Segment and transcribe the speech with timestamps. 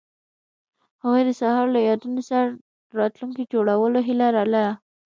[1.03, 2.49] هغوی د سهار له یادونو سره
[2.99, 4.65] راتلونکی جوړولو هیله لرله.